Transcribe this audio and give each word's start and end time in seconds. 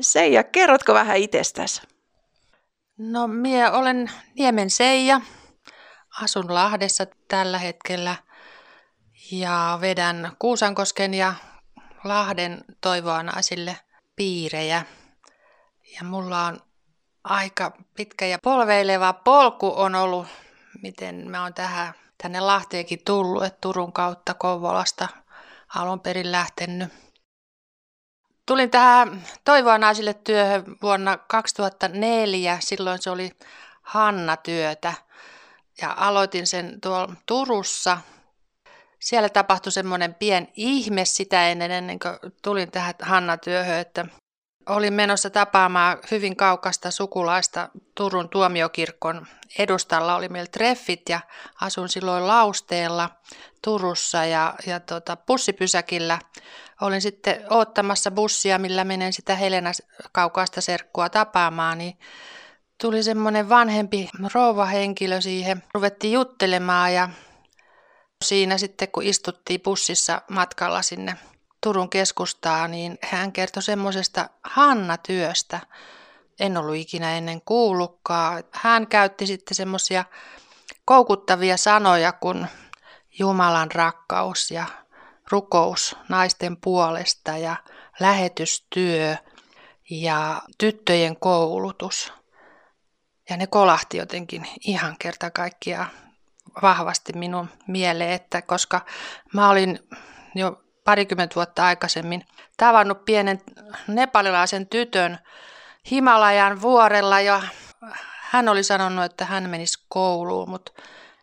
Seija, 0.00 0.44
kerrotko 0.44 0.94
vähän 0.94 1.16
itsestäsi? 1.16 1.82
No, 2.98 3.26
minä 3.26 3.72
olen 3.72 4.10
Niemen 4.34 4.70
Seija. 4.70 5.20
Asun 6.22 6.54
Lahdessa 6.54 7.06
tällä 7.28 7.58
hetkellä 7.58 8.16
ja 9.32 9.78
vedän 9.80 10.32
Kuusankosken 10.38 11.14
ja 11.14 11.34
Lahden 12.04 12.64
toivoanaisille 12.80 13.76
piirejä. 14.16 14.84
Ja 15.96 16.04
mulla 16.04 16.46
on 16.46 16.60
aika 17.24 17.72
pitkä 17.96 18.26
ja 18.26 18.38
polveileva 18.38 19.12
polku 19.12 19.72
on 19.76 19.94
ollut, 19.94 20.26
miten 20.82 21.30
mä 21.30 21.42
oon 21.42 21.54
tähän, 21.54 21.94
tänne 22.22 22.40
Lahteenkin 22.40 23.04
tullut, 23.04 23.44
että 23.44 23.58
Turun 23.60 23.92
kautta 23.92 24.34
Kouvolasta 24.34 25.08
alun 25.74 26.00
perin 26.00 26.32
lähtenyt. 26.32 27.05
Tulin 28.46 28.70
tähän 28.70 29.22
Toivoa 29.44 29.78
naisille 29.78 30.14
työhön 30.14 30.64
vuonna 30.82 31.16
2004, 31.16 32.58
silloin 32.60 33.02
se 33.02 33.10
oli 33.10 33.30
Hanna-työtä 33.82 34.94
ja 35.82 35.94
aloitin 35.96 36.46
sen 36.46 36.80
tuolla 36.80 37.14
Turussa. 37.26 37.98
Siellä 39.00 39.28
tapahtui 39.28 39.72
semmoinen 39.72 40.14
pien 40.14 40.48
ihme 40.54 41.04
sitä 41.04 41.48
ennen, 41.48 41.70
ennen 41.70 41.98
kuin 41.98 42.32
tulin 42.42 42.70
tähän 42.70 42.94
Hanna-työhön, 43.02 43.78
että 43.78 44.06
Olin 44.68 44.92
menossa 44.92 45.30
tapaamaan 45.30 45.98
hyvin 46.10 46.36
kaukasta 46.36 46.90
sukulaista 46.90 47.68
Turun 47.94 48.28
tuomiokirkon 48.28 49.26
edustalla. 49.58 50.16
Oli 50.16 50.28
meillä 50.28 50.50
treffit 50.52 51.08
ja 51.08 51.20
asun 51.60 51.88
silloin 51.88 52.26
Lausteella 52.26 53.10
Turussa 53.64 54.24
ja, 54.24 54.54
ja 54.66 54.80
tota, 54.80 55.16
bussipysäkillä. 55.16 56.18
Olin 56.80 57.02
sitten 57.02 57.44
ottamassa 57.50 58.10
bussia, 58.10 58.58
millä 58.58 58.84
menen 58.84 59.12
sitä 59.12 59.34
Helena 59.34 59.70
kaukaista 60.12 60.60
serkkua 60.60 61.08
tapaamaan, 61.08 61.78
niin 61.78 61.98
tuli 62.80 63.02
semmoinen 63.02 63.48
vanhempi 63.48 64.08
rouva-henkilö 64.34 65.20
siihen. 65.20 65.62
Ruvettiin 65.74 66.12
juttelemaan 66.12 66.94
ja 66.94 67.08
siinä 68.24 68.58
sitten 68.58 68.88
kun 68.88 69.02
istuttiin 69.02 69.60
bussissa 69.60 70.22
matkalla 70.30 70.82
sinne 70.82 71.16
Turun 71.60 71.90
keskustaa, 71.90 72.68
niin 72.68 72.98
hän 73.02 73.32
kertoi 73.32 73.62
semmoisesta 73.62 74.28
Hanna-työstä. 74.44 75.60
En 76.40 76.56
ollut 76.56 76.76
ikinä 76.76 77.16
ennen 77.16 77.40
kuullutkaan. 77.40 78.44
Hän 78.52 78.86
käytti 78.86 79.26
sitten 79.26 79.54
semmoisia 79.54 80.04
koukuttavia 80.84 81.56
sanoja 81.56 82.12
kuin 82.12 82.46
Jumalan 83.18 83.70
rakkaus 83.70 84.50
ja 84.50 84.66
rukous 85.30 85.96
naisten 86.08 86.56
puolesta 86.56 87.30
ja 87.36 87.56
lähetystyö 88.00 89.16
ja 89.90 90.42
tyttöjen 90.58 91.16
koulutus. 91.16 92.12
Ja 93.30 93.36
ne 93.36 93.46
kolahti 93.46 93.96
jotenkin 93.96 94.46
ihan 94.60 94.96
kerta 94.98 95.30
kaikkiaan 95.30 95.90
vahvasti 96.62 97.12
minun 97.12 97.48
mieleen, 97.66 98.10
että 98.10 98.42
koska 98.42 98.80
mä 99.34 99.50
olin 99.50 99.78
jo 100.34 100.62
parikymmentä 100.84 101.34
vuotta 101.34 101.66
aikaisemmin 101.66 102.24
tavannut 102.56 103.04
pienen 103.04 103.40
nepalilaisen 103.88 104.66
tytön 104.66 105.18
Himalajan 105.90 106.62
vuorella 106.62 107.20
ja 107.20 107.42
hän 108.20 108.48
oli 108.48 108.62
sanonut, 108.62 109.04
että 109.04 109.24
hän 109.24 109.50
menisi 109.50 109.84
kouluun, 109.88 110.50
mutta 110.50 110.72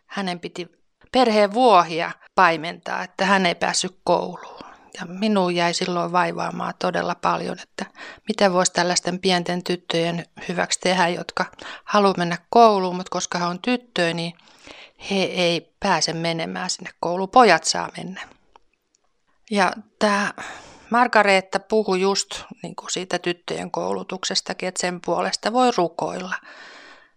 hänen 0.06 0.40
piti 0.40 0.83
perheen 1.14 1.52
vuohia 1.52 2.10
paimentaa, 2.34 3.02
että 3.02 3.26
hän 3.26 3.46
ei 3.46 3.54
päässyt 3.54 3.98
kouluun. 4.04 4.64
Ja 5.00 5.06
minun 5.06 5.54
jäi 5.54 5.74
silloin 5.74 6.12
vaivaamaan 6.12 6.74
todella 6.78 7.14
paljon, 7.14 7.58
että 7.62 7.86
mitä 8.28 8.52
voisi 8.52 8.72
tällaisten 8.72 9.18
pienten 9.18 9.64
tyttöjen 9.64 10.26
hyväksi 10.48 10.80
tehdä, 10.80 11.08
jotka 11.08 11.44
haluaa 11.84 12.14
mennä 12.16 12.38
kouluun, 12.50 12.96
mutta 12.96 13.10
koska 13.10 13.38
he 13.38 13.44
on 13.44 13.58
tyttöjä, 13.58 14.14
niin 14.14 14.32
he 15.10 15.14
ei 15.14 15.74
pääse 15.80 16.12
menemään 16.12 16.70
sinne 16.70 16.90
kouluun. 17.00 17.28
Pojat 17.28 17.64
saa 17.64 17.88
mennä. 17.96 18.20
Ja 19.50 19.72
tämä 19.98 20.32
Margareetta 20.90 21.60
puhui 21.60 22.00
just 22.00 22.42
niin 22.62 22.76
kuin 22.76 22.90
siitä 22.90 23.18
tyttöjen 23.18 23.70
koulutuksestakin, 23.70 24.68
että 24.68 24.80
sen 24.80 25.00
puolesta 25.00 25.52
voi 25.52 25.70
rukoilla. 25.76 26.34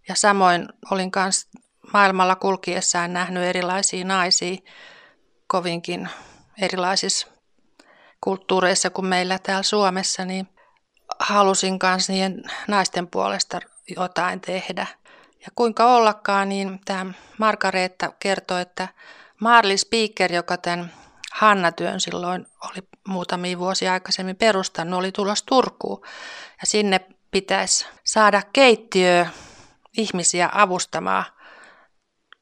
Ja 0.07 0.15
samoin 0.15 0.67
olin 0.91 1.11
myös 1.15 1.47
maailmalla 1.93 2.35
kulkiessaan 2.35 3.13
nähnyt 3.13 3.43
erilaisia 3.43 4.05
naisia 4.05 4.57
kovinkin 5.47 6.09
erilaisissa 6.61 7.27
kulttuureissa 8.21 8.89
kuin 8.89 9.05
meillä 9.05 9.39
täällä 9.39 9.63
Suomessa, 9.63 10.25
niin 10.25 10.47
halusin 11.19 11.79
myös 11.83 12.09
niiden 12.09 12.43
naisten 12.67 13.07
puolesta 13.07 13.59
jotain 13.97 14.41
tehdä. 14.41 14.87
Ja 15.39 15.51
kuinka 15.55 15.95
ollakaan, 15.95 16.49
niin 16.49 16.79
tämä 16.85 17.13
Margareetta 17.37 18.11
kertoi, 18.19 18.61
että 18.61 18.87
Marli 19.41 19.77
Speaker, 19.77 20.33
joka 20.33 20.57
tämän 20.57 20.93
Hanna-työn 21.31 21.99
silloin 21.99 22.45
oli 22.63 22.87
muutamia 23.07 23.59
vuosia 23.59 23.93
aikaisemmin 23.93 24.35
perustanut, 24.35 24.99
oli 24.99 25.11
tulos 25.11 25.43
Turkuun. 25.43 26.01
Ja 26.61 26.67
sinne 26.67 26.99
pitäisi 27.31 27.85
saada 28.03 28.41
keittiö 28.53 29.25
ihmisiä 29.97 30.49
avustamaan, 30.53 31.25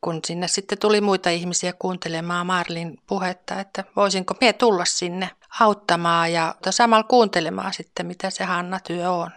kun 0.06 0.20
sinne 0.28 0.48
sitten 0.48 0.78
tuli 0.78 1.02
muita 1.02 1.30
ihmisiä 1.30 1.74
kuuntelemaan 1.74 2.46
Marlin 2.46 2.98
puhetta, 3.08 3.60
että 3.60 3.84
voisinko 3.96 4.36
me 4.42 4.54
tulla 4.54 4.86
sinne 4.86 5.30
auttamaan 5.60 6.34
ja 6.34 6.56
samalla 6.70 7.04
kuuntelemaan 7.04 7.74
sitten, 7.74 8.06
mitä 8.06 8.30
se 8.30 8.44
Hanna-työ 8.44 9.12
on. 9.12 9.32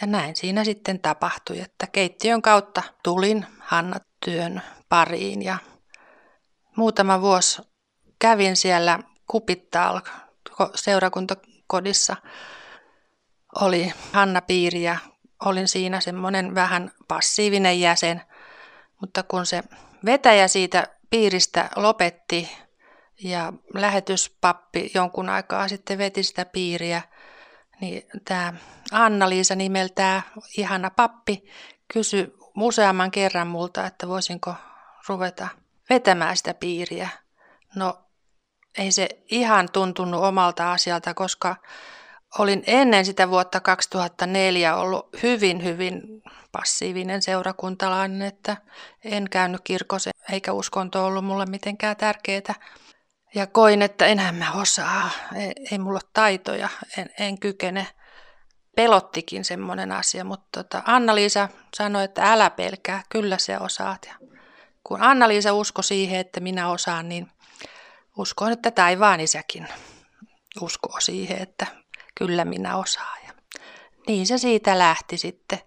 Ja 0.00 0.06
näin 0.06 0.36
siinä 0.36 0.64
sitten 0.64 1.00
tapahtui, 1.00 1.60
että 1.60 1.86
keittiön 1.86 2.42
kautta 2.42 2.82
tulin 3.02 3.46
Hanna-työn 3.60 4.62
pariin 4.88 5.42
ja 5.42 5.58
muutama 6.76 7.20
vuosi 7.20 7.62
kävin 8.18 8.56
siellä 8.56 8.98
Kupittaal 9.26 10.00
seurakuntakodissa. 10.74 12.16
Oli 13.60 13.92
Hanna 14.12 14.40
Piiri 14.40 14.82
ja 14.82 14.96
olin 15.44 15.68
siinä 15.68 16.00
semmoinen 16.00 16.54
vähän 16.54 16.90
passiivinen 17.08 17.80
jäsen. 17.80 18.22
Mutta 19.00 19.22
kun 19.22 19.46
se 19.46 19.62
vetäjä 20.04 20.48
siitä 20.48 20.86
piiristä 21.10 21.70
lopetti 21.76 22.48
ja 23.22 23.52
lähetyspappi 23.74 24.90
jonkun 24.94 25.28
aikaa 25.28 25.68
sitten 25.68 25.98
veti 25.98 26.22
sitä 26.22 26.44
piiriä, 26.44 27.02
niin 27.80 28.02
tämä 28.24 28.54
Anna-Liisa 28.92 29.54
nimeltään 29.54 30.22
ihana 30.56 30.90
pappi 30.90 31.44
kysyi 31.92 32.34
useamman 32.56 33.10
kerran 33.10 33.46
multa, 33.46 33.86
että 33.86 34.08
voisinko 34.08 34.54
ruveta 35.08 35.48
vetämään 35.90 36.36
sitä 36.36 36.54
piiriä. 36.54 37.08
No 37.74 37.98
ei 38.78 38.92
se 38.92 39.08
ihan 39.30 39.68
tuntunut 39.72 40.24
omalta 40.24 40.72
asialta, 40.72 41.14
koska 41.14 41.56
olin 42.38 42.62
ennen 42.66 43.04
sitä 43.04 43.30
vuotta 43.30 43.60
2004 43.60 44.76
ollut 44.76 45.08
hyvin, 45.22 45.64
hyvin 45.64 46.22
passiivinen 46.56 47.22
seurakuntalainen, 47.22 48.22
että 48.22 48.56
en 49.04 49.30
käynyt 49.30 49.60
kirkossa 49.64 50.10
eikä 50.32 50.52
uskonto 50.52 51.06
ollut 51.06 51.24
mulle 51.24 51.46
mitenkään 51.46 51.96
tärkeää. 51.96 52.54
Ja 53.34 53.46
koin, 53.46 53.82
että 53.82 54.06
enää 54.06 54.32
mä 54.32 54.52
osaa, 54.52 55.10
ei, 55.34 55.52
ei 55.72 55.78
mulla 55.78 56.00
ole 56.04 56.10
taitoja, 56.12 56.68
en, 56.98 57.10
en 57.18 57.38
kykene. 57.38 57.86
Pelottikin 58.76 59.44
semmoinen 59.44 59.92
asia, 59.92 60.24
mutta 60.24 60.62
tota, 60.62 60.82
Anna-Liisa 60.86 61.48
sanoi, 61.76 62.04
että 62.04 62.32
älä 62.32 62.50
pelkää, 62.50 63.02
kyllä 63.08 63.38
se 63.38 63.58
osaat. 63.58 64.06
Ja 64.06 64.14
kun 64.84 65.02
Anna-Liisa 65.02 65.52
uskoi 65.52 65.84
siihen, 65.84 66.20
että 66.20 66.40
minä 66.40 66.68
osaan, 66.68 67.08
niin 67.08 67.30
uskon, 68.18 68.52
että 68.52 68.70
taivaan 68.70 69.20
isäkin 69.20 69.68
uskoo 70.60 71.00
siihen, 71.00 71.42
että 71.42 71.66
kyllä 72.14 72.44
minä 72.44 72.76
osaan. 72.76 73.18
Ja 73.26 73.32
niin 74.06 74.26
se 74.26 74.38
siitä 74.38 74.78
lähti 74.78 75.18
sitten. 75.18 75.58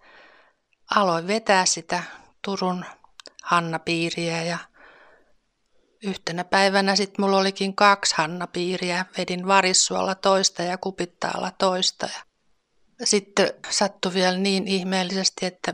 Aloin 0.95 1.27
vetää 1.27 1.65
sitä 1.65 2.03
Turun 2.41 2.85
Hanna-piiriä 3.43 4.43
ja 4.43 4.57
yhtenä 6.03 6.43
päivänä 6.43 6.95
sitten 6.95 7.25
mulla 7.25 7.37
olikin 7.37 7.75
kaksi 7.75 8.15
Hanna-piiriä. 8.17 9.05
Vedin 9.17 9.47
Varissuolla 9.47 10.15
toista 10.15 10.63
ja 10.63 10.77
Kupittaalla 10.77 11.51
toista. 11.51 12.09
Ja 12.99 13.07
sitten 13.07 13.53
sattui 13.69 14.13
vielä 14.13 14.37
niin 14.37 14.67
ihmeellisesti, 14.67 15.45
että 15.45 15.73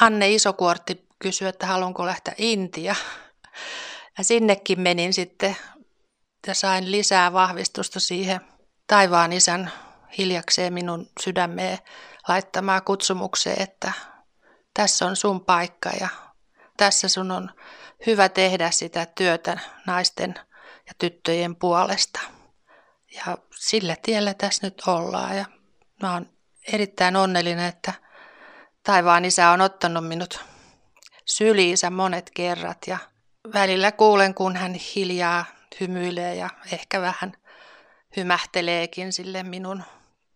Anne 0.00 0.30
Isokuortti 0.30 1.06
kysyi, 1.18 1.48
että 1.48 1.66
haluanko 1.66 2.06
lähteä 2.06 2.34
Intia. 2.38 2.94
Ja 4.18 4.24
sinnekin 4.24 4.80
menin 4.80 5.14
sitten 5.14 5.56
ja 6.46 6.54
sain 6.54 6.90
lisää 6.90 7.32
vahvistusta 7.32 8.00
siihen 8.00 8.40
taivaan 8.86 9.32
isän 9.32 9.72
hiljakseen 10.18 10.72
minun 10.72 11.10
sydämeen 11.20 11.78
laittamaan 12.28 12.82
kutsumukseen, 12.82 13.62
että 13.62 13.92
tässä 14.74 15.06
on 15.06 15.16
sun 15.16 15.40
paikka 15.40 15.90
ja 16.00 16.08
tässä 16.76 17.08
sun 17.08 17.30
on 17.30 17.50
hyvä 18.06 18.28
tehdä 18.28 18.70
sitä 18.70 19.06
työtä 19.06 19.58
naisten 19.86 20.34
ja 20.86 20.92
tyttöjen 20.98 21.56
puolesta. 21.56 22.20
Ja 23.10 23.38
sillä 23.58 23.96
tiellä 24.02 24.34
tässä 24.34 24.66
nyt 24.66 24.82
ollaan 24.86 25.36
ja 25.36 25.44
mä 26.02 26.12
oon 26.12 26.26
erittäin 26.72 27.16
onnellinen, 27.16 27.66
että 27.66 27.92
taivaan 28.82 29.24
isä 29.24 29.50
on 29.50 29.60
ottanut 29.60 30.08
minut 30.08 30.40
syliinsä 31.24 31.90
monet 31.90 32.30
kerrat 32.34 32.78
ja 32.86 32.98
välillä 33.54 33.92
kuulen, 33.92 34.34
kun 34.34 34.56
hän 34.56 34.74
hiljaa 34.74 35.44
hymyilee 35.80 36.34
ja 36.34 36.50
ehkä 36.72 37.00
vähän 37.00 37.32
hymähteleekin 38.16 39.12
sille 39.12 39.42
minun 39.42 39.82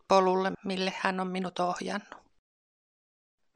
polulle, 0.08 0.52
mille 0.64 0.92
hän 0.98 1.20
on 1.20 1.26
minut 1.26 1.58
ohjannut. 1.58 2.17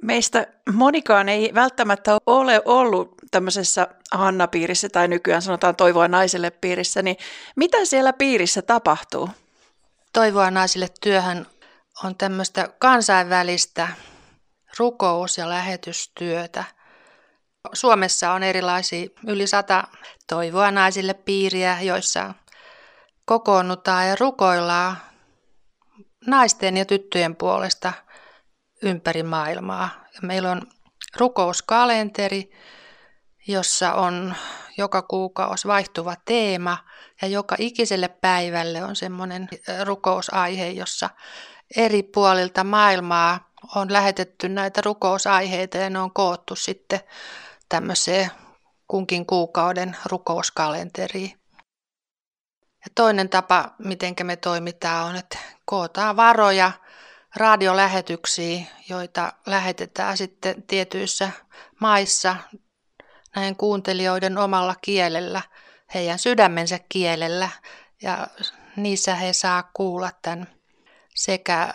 Meistä 0.02 0.46
monikaan 0.72 1.28
ei 1.28 1.50
välttämättä 1.54 2.18
ole 2.26 2.62
ollut 2.64 3.14
tämmöisessä 3.30 3.88
Hanna-piirissä 4.12 4.88
tai 4.88 5.08
nykyään 5.08 5.42
sanotaan 5.42 5.76
toivoa 5.76 6.08
naiselle 6.08 6.50
piirissä, 6.50 7.02
niin 7.02 7.16
mitä 7.56 7.84
siellä 7.84 8.12
piirissä 8.12 8.62
tapahtuu? 8.62 9.30
Toivoa 10.12 10.50
naisille 10.50 10.88
työhön 11.00 11.46
on 12.04 12.16
tämmöistä 12.16 12.68
kansainvälistä 12.78 13.88
rukous- 14.78 15.38
ja 15.38 15.48
lähetystyötä. 15.48 16.64
Suomessa 17.72 18.32
on 18.32 18.42
erilaisia 18.42 19.08
yli 19.26 19.46
sata 19.46 19.84
toivoa 20.26 20.70
naisille 20.70 21.14
piiriä, 21.14 21.78
joissa 21.80 22.34
kokoonnutaan 23.24 24.08
ja 24.08 24.16
rukoillaan 24.20 24.96
naisten 26.26 26.76
ja 26.76 26.84
tyttöjen 26.84 27.36
puolesta 27.36 27.92
ympäri 28.82 29.22
maailmaa. 29.22 29.90
Meillä 30.22 30.50
on 30.50 30.62
rukouskalenteri, 31.16 32.50
jossa 33.46 33.94
on 33.94 34.34
joka 34.76 35.02
kuukausi 35.02 35.68
vaihtuva 35.68 36.14
teema 36.24 36.78
ja 37.22 37.28
joka 37.28 37.56
ikiselle 37.58 38.08
päivälle 38.08 38.84
on 38.84 38.96
semmoinen 38.96 39.48
rukousaihe, 39.84 40.68
jossa 40.68 41.10
eri 41.76 42.02
puolilta 42.02 42.64
maailmaa 42.64 43.52
on 43.74 43.92
lähetetty 43.92 44.48
näitä 44.48 44.80
rukousaiheita 44.84 45.78
ja 45.78 45.90
ne 45.90 45.98
on 45.98 46.12
koottu 46.12 46.56
sitten 46.56 47.00
tämmöiseen 47.68 48.30
kunkin 48.88 49.26
kuukauden 49.26 49.96
rukouskalenteriin. 50.04 51.30
Ja 52.84 52.90
toinen 52.94 53.28
tapa, 53.28 53.74
miten 53.78 54.14
me 54.22 54.36
toimitaan, 54.36 55.08
on, 55.08 55.16
että 55.16 55.38
kootaan 55.64 56.16
varoja 56.16 56.72
radiolähetyksiä, 57.36 58.64
joita 58.88 59.32
lähetetään 59.46 60.16
sitten 60.16 60.62
tietyissä 60.62 61.30
maissa 61.80 62.36
näin 63.36 63.56
kuuntelijoiden 63.56 64.38
omalla 64.38 64.74
kielellä, 64.82 65.42
heidän 65.94 66.18
sydämensä 66.18 66.78
kielellä. 66.88 67.48
Ja 68.02 68.26
niissä 68.76 69.14
he 69.14 69.32
saa 69.32 69.70
kuulla 69.74 70.10
tämän 70.22 70.46
sekä 71.14 71.74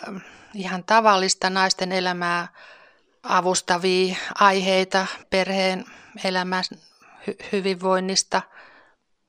ihan 0.54 0.84
tavallista 0.84 1.50
naisten 1.50 1.92
elämää 1.92 2.48
avustavia 3.22 4.16
aiheita 4.34 5.06
perheen 5.30 5.84
elämän 6.24 6.64
hy- 7.28 7.48
hyvinvoinnista, 7.52 8.42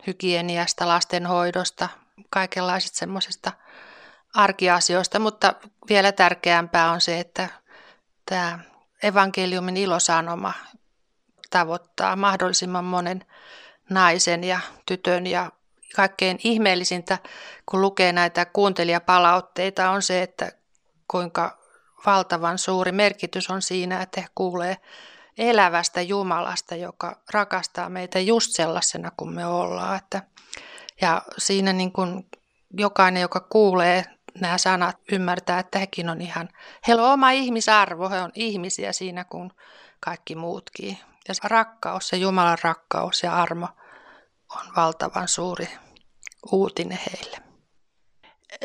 hygieniasta, 0.07 0.87
lastenhoidosta, 0.87 1.89
kaikenlaisista 2.29 2.97
semmoisista 2.97 3.51
arkiasioista, 4.35 5.19
mutta 5.19 5.53
vielä 5.89 6.11
tärkeämpää 6.11 6.91
on 6.91 7.01
se, 7.01 7.19
että 7.19 7.49
tämä 8.25 8.59
evankeliumin 9.03 9.77
ilosanoma 9.77 10.53
tavoittaa 11.49 12.15
mahdollisimman 12.15 12.85
monen 12.85 13.25
naisen 13.89 14.43
ja 14.43 14.59
tytön 14.85 15.27
ja 15.27 15.51
kaikkein 15.95 16.39
ihmeellisintä, 16.43 17.17
kun 17.65 17.81
lukee 17.81 18.11
näitä 18.11 18.45
kuuntelijapalautteita, 18.45 19.89
on 19.89 20.01
se, 20.01 20.21
että 20.21 20.51
kuinka 21.07 21.59
valtavan 22.05 22.57
suuri 22.57 22.91
merkitys 22.91 23.49
on 23.49 23.61
siinä, 23.61 24.01
että 24.01 24.21
he 24.21 24.27
kuulee 24.35 24.77
elävästä 25.37 26.01
Jumalasta, 26.01 26.75
joka 26.75 27.21
rakastaa 27.33 27.89
meitä 27.89 28.19
just 28.19 28.51
sellaisena 28.51 29.11
kuin 29.17 29.33
me 29.33 29.45
ollaan. 29.45 29.97
Että, 29.97 30.21
ja 31.01 31.21
siinä 31.37 31.73
niin 31.73 31.91
kuin 31.91 32.29
jokainen, 32.77 33.21
joka 33.21 33.39
kuulee 33.39 34.05
nämä 34.39 34.57
sanat, 34.57 34.97
ymmärtää, 35.11 35.59
että 35.59 35.79
hekin 35.79 36.09
on 36.09 36.21
ihan, 36.21 36.49
heillä 36.87 37.03
on 37.03 37.13
oma 37.13 37.31
ihmisarvo, 37.31 38.09
he 38.09 38.21
on 38.21 38.31
ihmisiä 38.35 38.93
siinä 38.93 39.23
kuin 39.23 39.51
kaikki 39.99 40.35
muutkin. 40.35 40.97
Ja 41.27 41.33
se 41.33 41.41
rakkaus, 41.43 42.07
se 42.07 42.17
Jumalan 42.17 42.57
rakkaus 42.63 43.23
ja 43.23 43.35
armo 43.35 43.67
on 44.57 44.75
valtavan 44.75 45.27
suuri 45.27 45.69
uutinen 46.51 46.99
heille. 47.11 47.37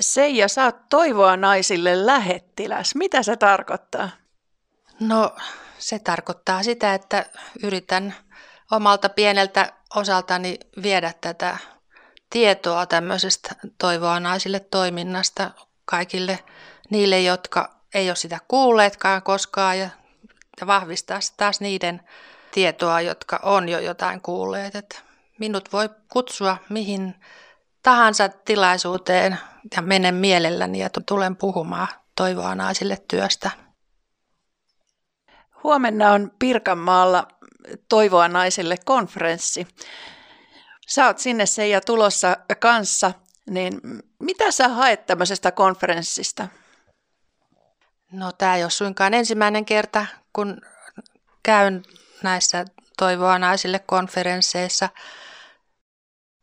Seija, 0.01 0.49
sä 0.49 0.65
oot 0.65 0.89
toivoa 0.91 1.37
naisille 1.37 2.07
lähettiläs. 2.07 2.95
Mitä 2.95 3.23
se 3.23 3.37
tarkoittaa? 3.37 4.11
No, 5.01 5.37
se 5.79 5.99
tarkoittaa 5.99 6.63
sitä, 6.63 6.95
että 6.95 7.27
yritän 7.63 8.15
omalta 8.71 9.09
pieneltä 9.09 9.73
osaltani 9.95 10.59
viedä 10.83 11.13
tätä 11.21 11.59
tietoa 12.35 12.87
tämmöisestä 12.87 13.55
toivoa 13.79 14.21
naisille 14.21 14.61
toiminnasta 14.61 15.51
kaikille 15.85 16.39
niille, 16.91 17.21
jotka 17.21 17.75
ei 17.95 18.09
ole 18.11 18.17
sitä 18.17 18.39
kuulleetkaan 18.49 19.23
koskaan 19.23 19.79
ja, 19.79 19.89
vahvistaa 20.67 21.19
taas 21.37 21.61
niiden 21.61 22.01
tietoa, 22.53 23.01
jotka 23.01 23.41
on 23.43 23.69
jo 23.69 23.79
jotain 23.79 24.21
kuulleet. 24.21 24.75
Että 24.75 24.99
minut 25.39 25.73
voi 25.73 25.91
kutsua 26.09 26.57
mihin 26.69 27.15
tahansa 27.83 28.29
tilaisuuteen 28.29 29.39
ja 29.77 29.83
menen 29.83 30.15
mielelläni 30.15 30.79
ja 30.79 30.91
tulen 31.07 31.37
puhumaan 31.37 31.89
toivoa 32.17 32.55
naisille 32.55 32.99
työstä. 33.09 33.51
Huomenna 35.63 36.13
on 36.13 36.33
Pirkanmaalla 36.39 37.29
Toivoa 37.89 38.29
naisille 38.29 38.77
konferenssi. 38.85 39.67
Sä 40.89 41.07
oot 41.07 41.19
sinne 41.19 41.47
Seija 41.47 41.81
tulossa 41.81 42.37
kanssa, 42.61 43.13
niin 43.51 43.81
mitä 44.19 44.51
sä 44.51 44.69
haet 44.69 45.07
tämmöisestä 45.07 45.53
konferenssista? 45.53 46.49
No 48.13 48.33
tämä 48.33 48.57
ei 48.57 48.65
ole 48.65 48.71
suinkaan 48.71 49.15
ensimmäinen 49.15 49.65
kerta, 49.65 50.07
kun 50.33 50.61
käyn 51.43 51.83
näissä 52.23 52.65
Toivoa 52.99 53.39
naisille 53.39 53.79
konferensseissa. 53.79 54.89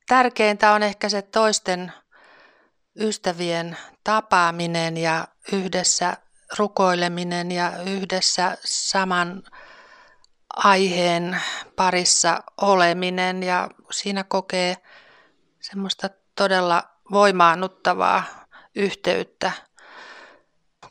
Tärkeintä 0.08 0.72
on 0.72 0.84
ehkä 0.84 1.10
se 1.10 1.22
toisten 1.22 1.92
ystävien 3.00 3.78
tapaaminen 4.04 4.98
ja 4.98 5.28
yhdessä 5.52 6.18
rukoileminen 6.58 7.52
ja 7.52 7.72
yhdessä 7.86 8.58
saman 8.66 9.44
aiheen 10.56 11.42
parissa 11.76 12.44
oleminen 12.62 13.44
ja 13.44 13.70
siinä 13.92 14.24
kokee 14.24 14.78
semmoista 15.60 16.10
todella 16.36 16.84
voimaannuttavaa 17.12 18.24
yhteyttä. 18.76 19.52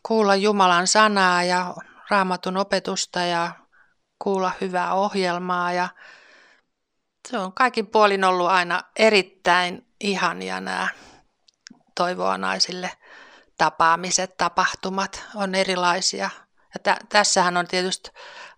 Kuulla 0.03 0.37
Jumalan 0.37 0.87
sanaa 0.87 1.43
ja 1.43 1.75
raamatun 2.11 2.57
opetusta 2.57 3.21
ja 3.21 3.53
kuulla 4.19 4.53
hyvää 4.61 4.95
ohjelmaa 4.95 5.73
ja 5.73 5.89
se 7.29 7.39
on 7.39 7.53
kaikin 7.53 7.87
puolin 7.87 8.25
ollut 8.25 8.49
aina 8.49 8.83
erittäin 8.97 9.87
ihania 10.01 10.61
nämä 10.61 10.89
toivoa 11.95 12.39
naisille 12.39 12.91
tapaamiset, 13.59 14.37
tapahtumat 14.37 15.25
on 15.35 15.55
erilaisia. 15.55 16.31
Ja 16.75 16.81
tä- 16.83 16.99
tässähän 17.09 17.57
on 17.57 17.67
tietysti 17.67 18.11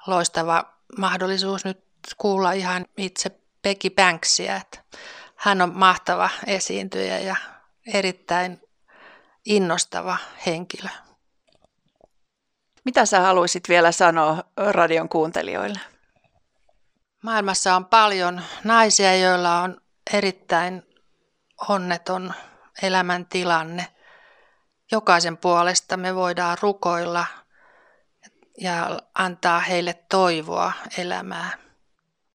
loistava 0.07 0.65
mahdollisuus 0.99 1.65
nyt 1.65 1.85
kuulla 2.19 2.53
ihan 2.53 2.87
itse 2.97 3.42
Peggy 3.63 3.91
Banksia, 3.91 4.57
että 4.57 4.79
hän 5.37 5.63
on 5.63 5.79
mahtava 5.79 6.31
esiintyjä 6.47 7.19
ja 7.19 7.37
erittäin 7.95 8.61
innostava 9.45 10.17
henkilö. 10.47 10.89
Mitä 12.85 13.07
sä 13.07 13.21
haluaisit 13.21 13.69
vielä 13.69 13.93
sanoa 13.93 14.45
radion 14.57 15.09
kuuntelijoille? 15.09 15.81
Maailmassa 17.23 17.77
on 17.77 17.85
paljon 17.85 18.43
naisia, 18.65 19.17
joilla 19.17 19.61
on 19.61 19.81
erittäin 20.13 20.83
onneton 21.69 22.35
elämäntilanne. 22.83 23.87
Jokaisen 24.93 25.37
puolesta 25.37 25.97
me 25.97 26.15
voidaan 26.15 26.57
rukoilla 26.61 27.27
ja 28.59 29.01
antaa 29.15 29.61
heille 29.61 29.95
toivoa 30.09 30.73
elämään. 30.99 31.62